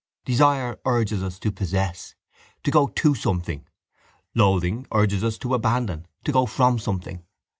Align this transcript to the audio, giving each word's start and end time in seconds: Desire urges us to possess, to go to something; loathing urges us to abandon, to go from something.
Desire 0.25 0.79
urges 0.83 1.21
us 1.21 1.37
to 1.37 1.51
possess, 1.51 2.15
to 2.63 2.71
go 2.71 2.87
to 2.87 3.13
something; 3.13 3.67
loathing 4.33 4.87
urges 4.91 5.23
us 5.23 5.37
to 5.37 5.53
abandon, 5.53 6.07
to 6.23 6.31
go 6.31 6.47
from 6.47 6.79
something. 6.79 7.23